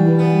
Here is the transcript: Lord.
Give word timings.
Lord. 0.00 0.39